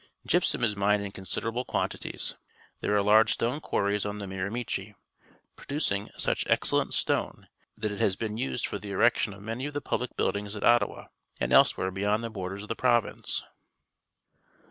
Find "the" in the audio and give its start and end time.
4.17-4.25, 8.79-8.89, 9.75-9.79, 12.23-12.31, 12.69-12.75